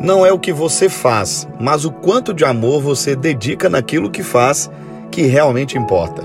[0.00, 4.22] Não é o que você faz, mas o quanto de amor você dedica naquilo que
[4.22, 4.70] faz
[5.10, 6.22] que realmente importa.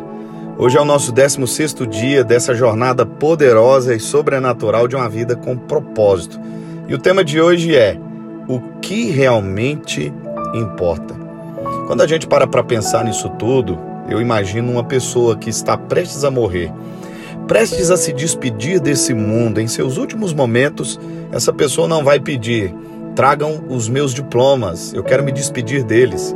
[0.59, 5.57] Hoje é o nosso 16º dia dessa jornada poderosa e sobrenatural de uma vida com
[5.57, 6.39] propósito.
[6.87, 7.97] E o tema de hoje é
[8.47, 10.13] o que realmente
[10.53, 11.15] importa.
[11.87, 16.23] Quando a gente para para pensar nisso tudo, eu imagino uma pessoa que está prestes
[16.23, 16.71] a morrer,
[17.47, 20.99] prestes a se despedir desse mundo em seus últimos momentos,
[21.31, 22.75] essa pessoa não vai pedir
[23.15, 26.35] Tragam os meus diplomas, eu quero me despedir deles.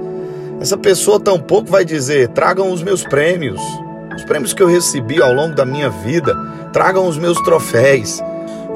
[0.59, 3.61] Essa pessoa tampouco vai dizer: tragam os meus prêmios,
[4.15, 6.35] os prêmios que eu recebi ao longo da minha vida,
[6.71, 8.21] tragam os meus troféus.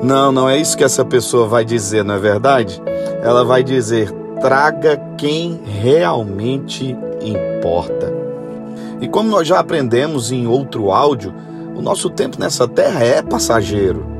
[0.01, 2.81] Não, não é isso que essa pessoa vai dizer, não é verdade?
[3.21, 8.11] Ela vai dizer: traga quem realmente importa.
[8.99, 11.33] E como nós já aprendemos em outro áudio,
[11.75, 14.10] o nosso tempo nessa terra é passageiro.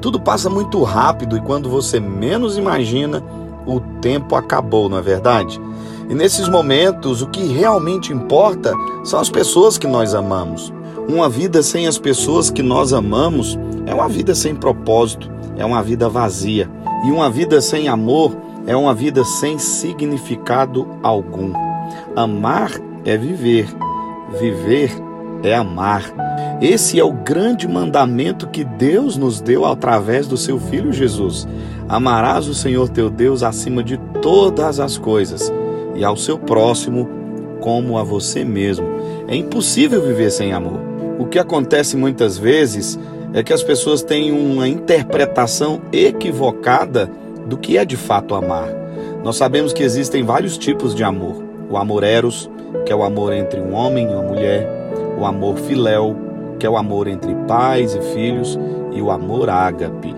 [0.00, 3.22] Tudo passa muito rápido e quando você menos imagina,
[3.66, 5.60] o tempo acabou, não é verdade?
[6.08, 8.72] E nesses momentos, o que realmente importa
[9.04, 10.72] são as pessoas que nós amamos.
[11.08, 15.82] Uma vida sem as pessoas que nós amamos é uma vida sem propósito, é uma
[15.82, 16.68] vida vazia.
[17.06, 21.52] E uma vida sem amor é uma vida sem significado algum.
[22.16, 22.72] Amar
[23.04, 23.68] é viver,
[24.38, 25.09] viver
[25.42, 26.04] é amar.
[26.60, 31.48] Esse é o grande mandamento que Deus nos deu através do seu Filho Jesus.
[31.88, 35.52] Amarás o Senhor teu Deus acima de todas as coisas
[35.94, 37.08] e ao seu próximo
[37.60, 38.86] como a você mesmo.
[39.28, 40.80] É impossível viver sem amor.
[41.18, 42.98] O que acontece muitas vezes
[43.32, 47.10] é que as pessoas têm uma interpretação equivocada
[47.46, 48.68] do que é de fato amar.
[49.22, 51.42] Nós sabemos que existem vários tipos de amor.
[51.68, 52.50] O amor eros,
[52.86, 54.79] que é o amor entre um homem e uma mulher,
[55.20, 56.16] o amor filéu,
[56.58, 58.58] que é o amor entre pais e filhos,
[58.92, 60.14] e o amor ágape.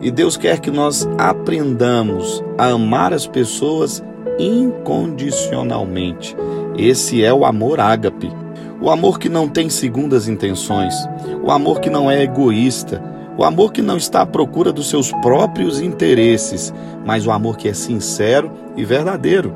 [0.00, 4.02] E Deus quer que nós aprendamos a amar as pessoas
[4.38, 6.36] incondicionalmente.
[6.76, 8.30] Esse é o amor ágape.
[8.80, 10.94] O amor que não tem segundas intenções,
[11.42, 13.02] o amor que não é egoísta,
[13.36, 16.72] o amor que não está à procura dos seus próprios interesses,
[17.04, 19.54] mas o amor que é sincero e verdadeiro.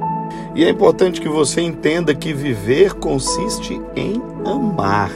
[0.55, 5.11] E é importante que você entenda que viver consiste em amar.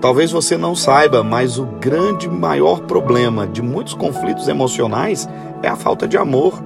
[0.00, 5.28] Talvez você não saiba, mas o grande maior problema de muitos conflitos emocionais
[5.62, 6.60] é a falta de amor.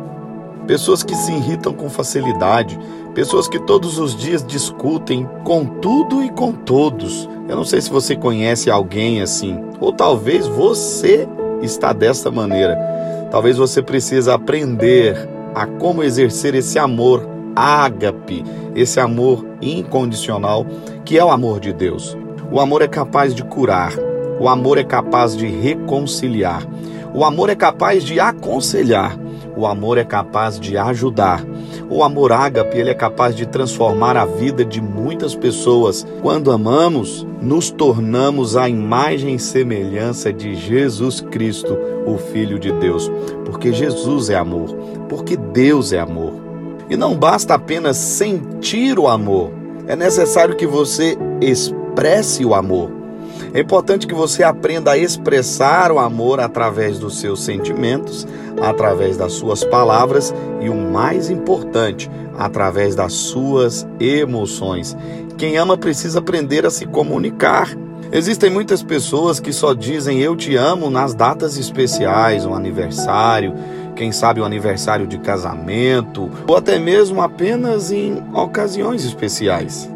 [0.67, 2.79] Pessoas que se irritam com facilidade,
[3.15, 7.29] pessoas que todos os dias discutem com tudo e com todos.
[7.47, 11.29] Eu não sei se você conhece alguém assim, ou talvez você
[11.61, 12.77] está dessa maneira.
[13.31, 18.45] Talvez você precise aprender a como exercer esse amor ágape,
[18.75, 20.67] esse amor incondicional,
[21.05, 22.17] que é o amor de Deus.
[22.53, 23.93] O amor é capaz de curar,
[24.39, 26.63] o amor é capaz de reconciliar,
[27.15, 29.19] o amor é capaz de aconselhar,
[29.57, 31.43] o amor é capaz de ajudar.
[31.89, 36.07] O amor ágape, ele é capaz de transformar a vida de muitas pessoas.
[36.21, 43.11] Quando amamos, nos tornamos a imagem e semelhança de Jesus Cristo, o Filho de Deus,
[43.45, 44.69] porque Jesus é amor,
[45.09, 46.46] porque Deus é amor.
[46.89, 49.51] E não basta apenas sentir o amor,
[49.87, 52.91] é necessário que você expresse o amor.
[53.53, 58.27] É importante que você aprenda a expressar o amor através dos seus sentimentos,
[58.61, 64.97] através das suas palavras e, o mais importante, através das suas emoções.
[65.37, 67.69] Quem ama precisa aprender a se comunicar.
[68.11, 73.55] Existem muitas pessoas que só dizem eu te amo nas datas especiais, um aniversário,
[73.97, 79.91] quem sabe o um aniversário de casamento, ou até mesmo apenas em ocasiões especiais.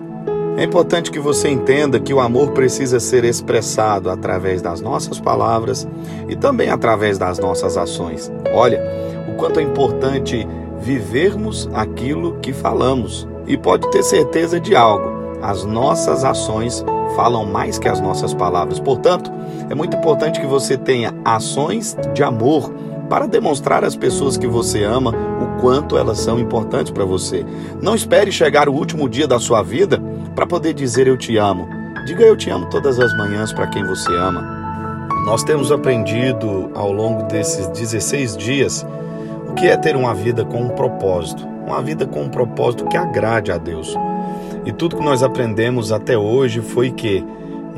[0.56, 5.86] É importante que você entenda que o amor precisa ser expressado através das nossas palavras
[6.28, 8.30] e também através das nossas ações.
[8.52, 8.80] Olha,
[9.28, 10.46] o quanto é importante
[10.80, 13.28] vivermos aquilo que falamos.
[13.46, 16.84] E pode ter certeza de algo: as nossas ações
[17.16, 18.78] falam mais que as nossas palavras.
[18.78, 19.30] Portanto,
[19.68, 22.72] é muito importante que você tenha ações de amor
[23.10, 27.44] para demonstrar às pessoas que você ama o quanto elas são importantes para você.
[27.82, 30.00] Não espere chegar o último dia da sua vida
[30.32, 31.68] para poder dizer eu te amo.
[32.06, 35.08] Diga eu te amo todas as manhãs para quem você ama.
[35.26, 38.86] Nós temos aprendido ao longo desses 16 dias
[39.48, 42.96] o que é ter uma vida com um propósito, uma vida com um propósito que
[42.96, 43.92] agrade a Deus.
[44.64, 47.24] E tudo que nós aprendemos até hoje foi que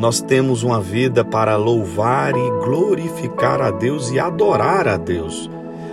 [0.03, 5.49] nós temos uma vida para louvar e glorificar a Deus e adorar a Deus.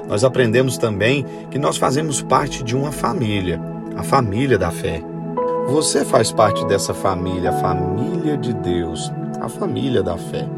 [0.08, 3.62] Nós aprendemos também que nós fazemos parte de uma família,
[3.96, 5.04] a família da fé.
[5.68, 10.50] Você faz parte dessa família, a família de Deus, a família da fé.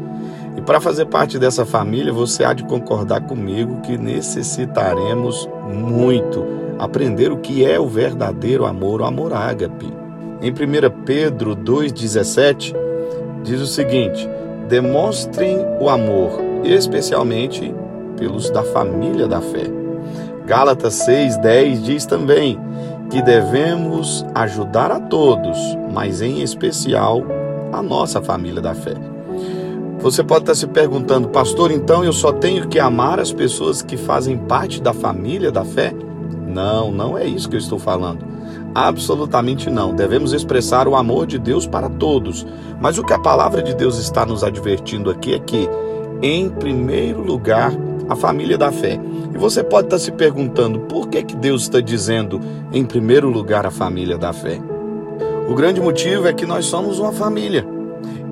[0.56, 6.42] E para fazer parte dessa família, você há de concordar comigo que necessitaremos muito
[6.78, 9.92] aprender o que é o verdadeiro amor, o amor ágape.
[10.40, 12.81] Em 1 Pedro 2,17,
[13.42, 14.28] diz o seguinte:
[14.68, 17.74] demonstrem o amor, especialmente
[18.16, 19.64] pelos da família da fé.
[20.46, 22.58] Gálatas 6,10 diz também
[23.10, 25.58] que devemos ajudar a todos,
[25.92, 27.22] mas em especial
[27.72, 28.94] a nossa família da fé.
[30.00, 33.96] Você pode estar se perguntando, pastor, então eu só tenho que amar as pessoas que
[33.96, 35.94] fazem parte da família da fé?
[36.48, 38.24] Não, não é isso que eu estou falando.
[38.74, 39.94] Absolutamente não.
[39.94, 42.46] Devemos expressar o amor de Deus para todos.
[42.80, 45.68] Mas o que a palavra de Deus está nos advertindo aqui é que,
[46.22, 47.72] em primeiro lugar,
[48.08, 48.98] a família da fé.
[49.34, 52.40] E você pode estar se perguntando por que, que Deus está dizendo,
[52.72, 54.60] em primeiro lugar, a família da fé.
[55.48, 57.66] O grande motivo é que nós somos uma família.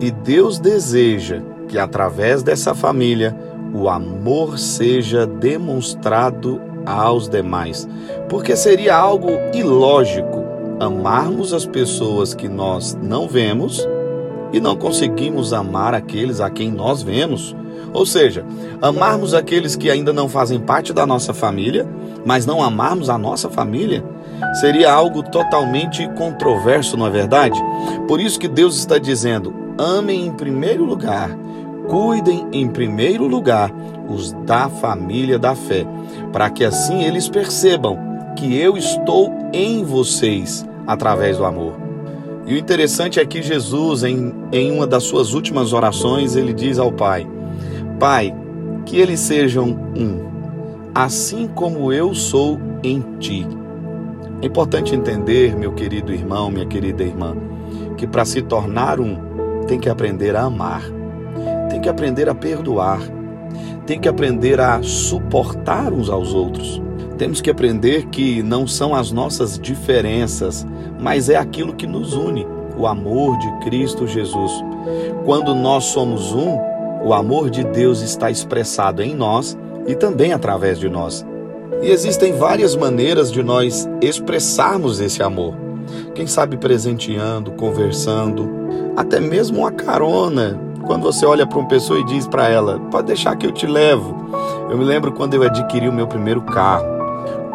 [0.01, 3.37] E Deus deseja que através dessa família
[3.73, 6.61] o amor seja demonstrado
[6.91, 7.89] aos demais,
[8.29, 10.45] porque seria algo ilógico
[10.81, 13.87] amarmos as pessoas que nós não vemos
[14.53, 17.55] e não conseguimos amar aqueles a quem nós vemos.
[17.93, 18.45] Ou seja,
[18.81, 21.87] amarmos aqueles que ainda não fazem parte da nossa família,
[22.25, 24.05] mas não amarmos a nossa família,
[24.61, 27.61] seria algo totalmente controverso, não é verdade?
[28.07, 31.37] Por isso que Deus está dizendo: amem em primeiro lugar
[31.89, 33.73] cuidem em primeiro lugar
[34.09, 35.87] os da família da fé,
[36.33, 37.99] para que assim eles percebam
[38.37, 41.75] que eu estou em vocês através do amor.
[42.47, 46.79] E o interessante é que Jesus, em, em uma das suas últimas orações, ele diz
[46.79, 47.27] ao Pai:
[47.99, 48.35] Pai,
[48.85, 50.31] que eles sejam um,
[50.95, 53.47] assim como eu sou em ti.
[54.43, 57.37] É importante entender, meu querido irmão, minha querida irmã,
[57.97, 59.17] que para se tornar um,
[59.67, 61.00] tem que aprender a amar
[61.81, 63.01] tem que aprender a perdoar,
[63.87, 66.81] tem que aprender a suportar uns aos outros.
[67.17, 70.67] Temos que aprender que não são as nossas diferenças,
[70.99, 72.47] mas é aquilo que nos une,
[72.77, 74.53] o amor de Cristo Jesus.
[75.25, 76.59] Quando nós somos um,
[77.03, 79.57] o amor de Deus está expressado em nós
[79.87, 81.25] e também através de nós.
[81.81, 85.55] E existem várias maneiras de nós expressarmos esse amor.
[86.15, 88.51] Quem sabe presenteando, conversando,
[88.99, 93.07] até mesmo uma carona quando você olha para uma pessoa e diz para ela: pode
[93.07, 94.29] deixar que eu te levo.
[94.69, 96.85] Eu me lembro quando eu adquiri o meu primeiro carro.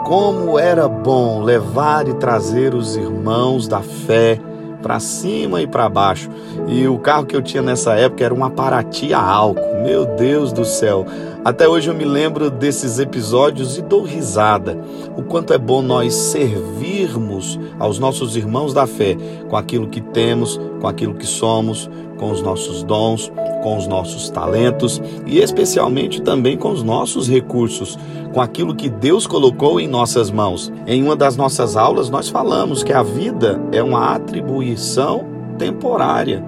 [0.06, 4.40] Como era bom levar e trazer os irmãos da fé
[4.82, 6.30] para cima e para baixo.
[6.66, 9.84] E o carro que eu tinha nessa época era um Paraty a álcool.
[9.84, 11.06] Meu Deus do céu.
[11.46, 14.76] Até hoje eu me lembro desses episódios e dou risada.
[15.16, 19.16] O quanto é bom nós servirmos aos nossos irmãos da fé
[19.48, 21.88] com aquilo que temos, com aquilo que somos,
[22.18, 23.32] com os nossos dons,
[23.62, 27.96] com os nossos talentos e especialmente também com os nossos recursos,
[28.34, 30.74] com aquilo que Deus colocou em nossas mãos.
[30.88, 35.28] Em uma das nossas aulas nós falamos que a vida é uma atribuição
[35.60, 36.44] temporária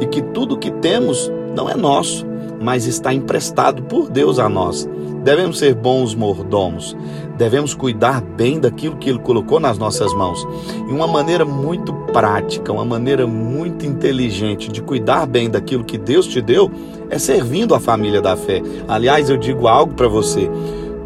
[0.00, 2.26] e que tudo que temos não é nosso,
[2.60, 4.88] mas está emprestado por Deus a nós.
[5.24, 6.96] Devemos ser bons mordomos,
[7.36, 10.46] devemos cuidar bem daquilo que Ele colocou nas nossas mãos.
[10.88, 16.26] E uma maneira muito prática, uma maneira muito inteligente de cuidar bem daquilo que Deus
[16.26, 16.70] te deu
[17.10, 18.62] é servindo a família da fé.
[18.88, 20.50] Aliás, eu digo algo para você: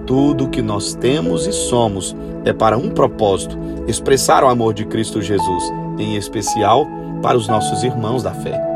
[0.06, 2.14] tudo que nós temos e somos
[2.44, 6.86] é para um propósito: expressar o amor de Cristo Jesus, em especial
[7.20, 8.73] para os nossos irmãos da fé.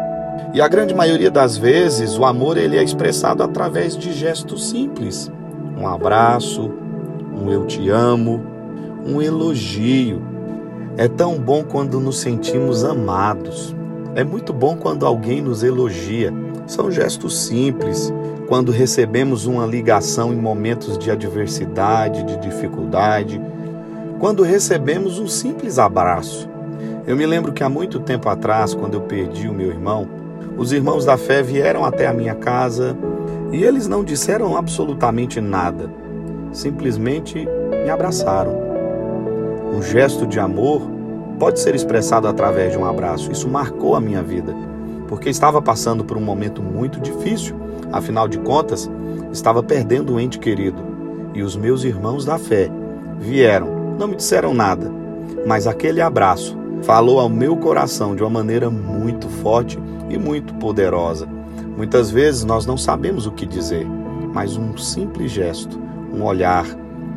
[0.55, 5.31] E a grande maioria das vezes o amor ele é expressado através de gestos simples.
[5.77, 6.73] Um abraço,
[7.37, 8.43] um eu te amo,
[9.07, 10.23] um elogio.
[10.97, 13.77] É tão bom quando nos sentimos amados.
[14.15, 16.33] É muito bom quando alguém nos elogia.
[16.67, 18.13] São gestos simples.
[18.49, 23.41] Quando recebemos uma ligação em momentos de adversidade, de dificuldade.
[24.19, 26.49] Quando recebemos um simples abraço.
[27.07, 30.09] Eu me lembro que há muito tempo atrás, quando eu perdi o meu irmão,
[30.59, 32.99] os irmãos da fé vieram até a minha casa
[33.53, 35.89] e eles não disseram absolutamente nada,
[36.53, 37.47] simplesmente
[37.85, 38.59] me abraçaram.
[39.73, 40.83] Um gesto de amor
[41.39, 43.31] pode ser expressado através de um abraço.
[43.31, 44.53] Isso marcou a minha vida,
[45.07, 47.55] porque estava passando por um momento muito difícil.
[47.93, 48.91] Afinal de contas,
[49.33, 50.83] estava perdendo um ente querido.
[51.35, 52.69] E os meus irmãos da fé
[53.21, 54.91] vieram, não me disseram nada,
[55.47, 61.29] mas aquele abraço falou ao meu coração de uma maneira muito forte e muito poderosa.
[61.77, 63.87] Muitas vezes nós não sabemos o que dizer,
[64.33, 65.79] mas um simples gesto,
[66.13, 66.67] um olhar,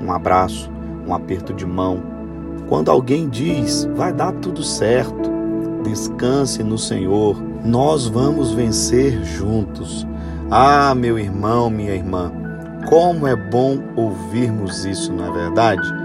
[0.02, 0.72] um abraço,
[1.08, 2.02] um aperto de mão.
[2.68, 5.30] Quando alguém diz, vai dar tudo certo,
[5.84, 10.08] descanse no Senhor, nós vamos vencer juntos.
[10.50, 12.32] Ah, meu irmão, minha irmã,
[12.88, 16.01] como é bom ouvirmos isso, não é verdade?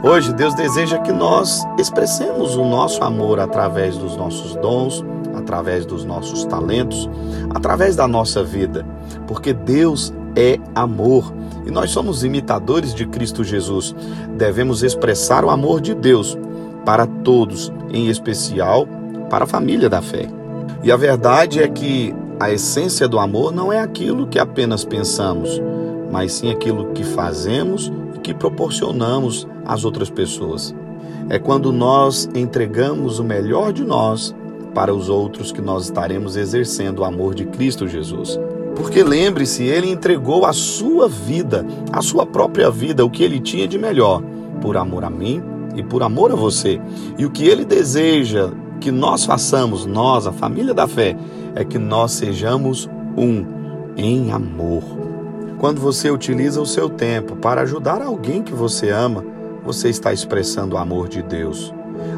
[0.00, 6.04] Hoje, Deus deseja que nós expressemos o nosso amor através dos nossos dons, através dos
[6.04, 7.10] nossos talentos,
[7.50, 8.86] através da nossa vida,
[9.26, 11.34] porque Deus é amor
[11.66, 13.92] e nós somos imitadores de Cristo Jesus.
[14.36, 16.38] Devemos expressar o amor de Deus
[16.84, 18.86] para todos, em especial
[19.28, 20.28] para a família da fé.
[20.84, 25.60] E a verdade é que a essência do amor não é aquilo que apenas pensamos,
[26.12, 27.92] mas sim aquilo que fazemos
[28.28, 30.74] que proporcionamos às outras pessoas.
[31.30, 34.34] É quando nós entregamos o melhor de nós
[34.74, 38.38] para os outros que nós estaremos exercendo o amor de Cristo Jesus.
[38.76, 43.66] Porque lembre-se, ele entregou a sua vida, a sua própria vida, o que ele tinha
[43.66, 44.22] de melhor,
[44.60, 45.42] por amor a mim
[45.74, 46.78] e por amor a você.
[47.16, 51.16] E o que ele deseja que nós façamos, nós, a família da fé,
[51.54, 53.46] é que nós sejamos um
[53.96, 55.07] em amor.
[55.58, 59.24] Quando você utiliza o seu tempo para ajudar alguém que você ama,
[59.64, 61.74] você está expressando o amor de Deus.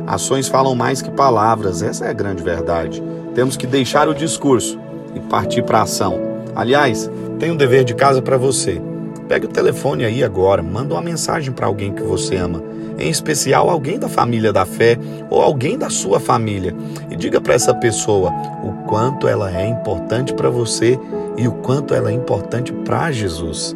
[0.06, 3.02] Ações falam mais que palavras, essa é a grande verdade.
[3.34, 4.78] Temos que deixar o discurso
[5.14, 6.20] e partir para a ação.
[6.54, 8.80] Aliás, tem um dever de casa para você.
[9.26, 12.62] Pegue o telefone aí agora, manda uma mensagem para alguém que você ama,
[12.98, 14.98] em especial alguém da família da fé
[15.30, 16.74] ou alguém da sua família,
[17.10, 18.30] e diga para essa pessoa
[18.62, 20.98] o quanto ela é importante para você
[21.40, 23.74] e o quanto ela é importante para Jesus.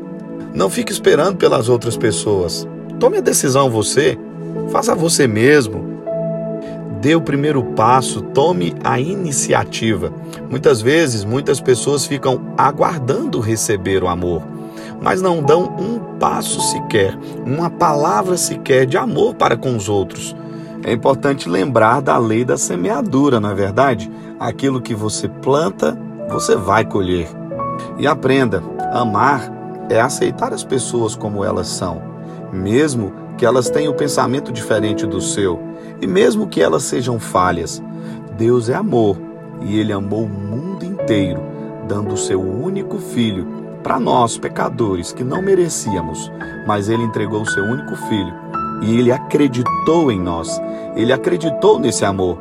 [0.53, 2.69] Não fique esperando pelas outras pessoas.
[3.01, 4.19] Tome a decisão você,
[4.71, 5.95] faça você mesmo
[7.05, 10.11] dê o primeiro passo, tome a iniciativa.
[10.49, 14.43] Muitas vezes, muitas pessoas ficam aguardando receber o amor,
[15.03, 20.35] mas não dão um passo sequer, uma palavra sequer de amor para com os outros.
[20.83, 24.11] É importante lembrar da lei da semeadura, não é verdade?
[24.41, 25.99] Aquilo que você planta,
[26.31, 27.44] você vai colher.
[27.99, 28.63] E aprenda:
[28.93, 29.53] amar
[29.89, 32.03] é aceitar as pessoas como elas são,
[32.53, 35.61] mesmo que elas tenham o pensamento diferente do seu,
[36.01, 37.83] e mesmo que elas sejam falhas.
[38.37, 39.17] Deus é amor
[39.63, 41.41] e Ele amou o mundo inteiro,
[41.87, 43.47] dando o seu único filho
[43.83, 46.33] para nós, pecadores, que não merecíamos,
[46.67, 48.35] mas Ele entregou o seu único filho
[48.83, 50.61] e Ele acreditou em nós,
[50.97, 52.39] Ele acreditou nesse amor.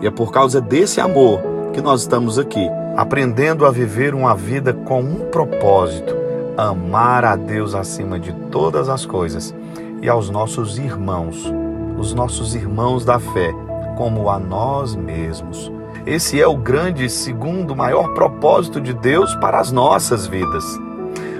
[0.00, 1.40] E é por causa desse amor
[1.72, 2.66] que nós estamos aqui,
[2.96, 6.16] aprendendo a viver uma vida com um propósito:
[6.56, 9.54] amar a Deus acima de todas as coisas
[10.00, 11.52] e aos nossos irmãos,
[11.98, 13.52] os nossos irmãos da fé,
[13.96, 15.70] como a nós mesmos.
[16.06, 20.64] Esse é o grande, segundo, maior propósito de Deus para as nossas vidas.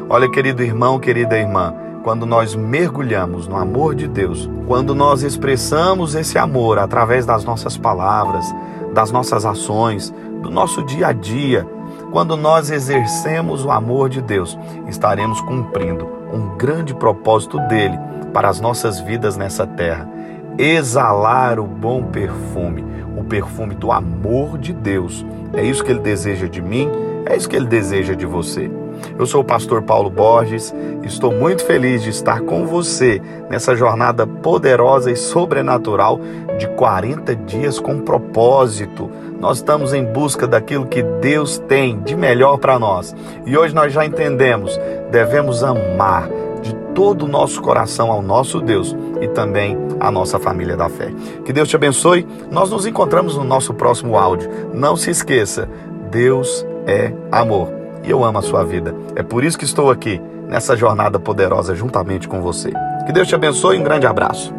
[0.09, 1.73] Olha, querido irmão, querida irmã,
[2.03, 7.77] quando nós mergulhamos no amor de Deus, quando nós expressamos esse amor através das nossas
[7.77, 8.45] palavras,
[8.93, 10.13] das nossas ações,
[10.47, 11.67] do nosso dia a dia,
[12.13, 17.99] quando nós exercemos o amor de Deus, estaremos cumprindo um grande propósito dele
[18.33, 20.09] para as nossas vidas nessa terra.
[20.57, 22.85] Exalar o bom perfume,
[23.17, 25.27] o perfume do amor de Deus.
[25.53, 26.89] É isso que ele deseja de mim,
[27.27, 28.71] é isso que ele deseja de você.
[29.19, 34.27] Eu sou o pastor Paulo Borges, estou muito feliz de estar com você nessa jornada
[34.27, 36.21] poderosa e sobrenatural
[36.59, 39.11] de 40 dias com propósito.
[39.41, 43.15] Nós estamos em busca daquilo que Deus tem de melhor para nós.
[43.45, 44.79] E hoje nós já entendemos,
[45.11, 46.29] devemos amar
[46.63, 51.13] de todo o nosso coração ao nosso Deus e também à nossa família da fé.
[51.45, 52.27] Que Deus te abençoe.
[52.51, 54.51] Nós nos encontramos no nosso próximo áudio.
[54.73, 55.69] Não se esqueça,
[56.11, 58.95] Deus é amor e eu amo a sua vida.
[59.15, 62.73] É por isso que estou aqui nessa jornada poderosa juntamente com você.
[63.05, 64.55] Que Deus te abençoe e um grande abraço.